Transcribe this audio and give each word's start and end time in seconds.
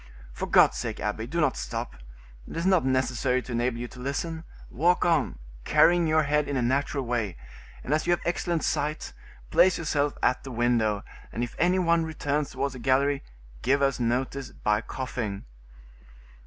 For 0.33 0.47
God's 0.47 0.77
sake, 0.77 0.99
abbe, 0.99 1.27
do 1.27 1.39
not 1.39 1.55
stop,—it 1.55 2.57
is 2.57 2.65
not 2.65 2.83
necessary 2.83 3.43
to 3.43 3.51
enable 3.51 3.77
you 3.77 3.87
to 3.89 3.99
listen; 3.99 4.45
walk 4.71 5.05
on, 5.05 5.37
carrying 5.63 6.07
your 6.07 6.23
head 6.23 6.47
in 6.47 6.57
a 6.57 6.61
natural 6.63 7.05
way, 7.05 7.37
and 7.83 7.93
as 7.93 8.07
you 8.07 8.11
have 8.13 8.21
excellent 8.25 8.63
sight, 8.63 9.13
place 9.51 9.77
yourself 9.77 10.17
at 10.23 10.43
the 10.43 10.49
window, 10.49 11.03
and 11.31 11.43
if 11.43 11.53
any 11.59 11.77
one 11.77 12.03
returns 12.03 12.49
towards 12.49 12.73
the 12.73 12.79
gallery, 12.79 13.21
give 13.61 13.83
us 13.83 13.99
notice 13.99 14.49
by 14.51 14.81
coughing." 14.81 15.45